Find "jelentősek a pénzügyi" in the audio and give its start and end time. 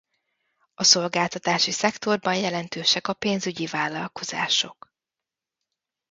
2.35-3.65